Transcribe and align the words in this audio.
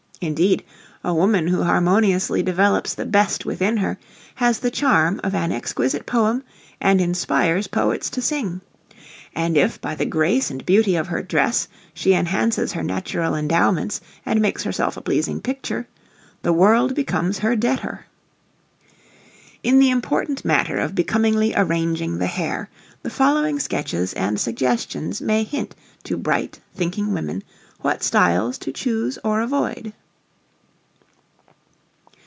Indeed, 0.23 0.63
a 1.03 1.15
woman 1.15 1.47
who 1.47 1.63
harmoniously 1.63 2.43
develops 2.43 2.93
the 2.93 3.07
best 3.07 3.43
within 3.43 3.77
her 3.77 3.97
has 4.35 4.59
the 4.59 4.69
charm 4.69 5.19
of 5.23 5.33
an 5.33 5.51
exquisite 5.51 6.05
poem 6.05 6.43
and 6.79 7.01
inspires 7.01 7.65
poets 7.65 8.07
to 8.11 8.21
sing; 8.21 8.61
and 9.33 9.57
if 9.57 9.81
by 9.81 9.95
the 9.95 10.05
grace 10.05 10.51
and 10.51 10.63
beauty 10.63 10.95
of 10.95 11.07
her 11.07 11.23
dress 11.23 11.67
she 11.95 12.13
enhances 12.13 12.73
her 12.73 12.83
natural 12.83 13.33
endowments 13.33 13.99
and 14.23 14.39
makes 14.41 14.61
herself 14.61 14.95
a 14.95 15.01
pleasing 15.01 15.41
picture, 15.41 15.87
the 16.43 16.53
world 16.53 16.93
becomes 16.93 17.39
her 17.39 17.55
debtor. 17.55 18.05
In 19.63 19.79
the 19.79 19.89
important 19.89 20.45
matter 20.45 20.77
of 20.77 20.93
becomingly 20.93 21.55
arranging 21.55 22.19
the 22.19 22.27
hair, 22.27 22.69
the 23.01 23.09
following 23.09 23.59
sketches 23.59 24.13
and 24.13 24.39
suggestions 24.39 25.19
may 25.19 25.43
hint 25.43 25.73
to 26.03 26.15
bright, 26.15 26.59
thinking, 26.75 27.11
women 27.11 27.43
what 27.79 28.03
styles 28.03 28.59
to 28.59 28.71
choose 28.71 29.17
or 29.23 29.41
avoid. 29.41 29.93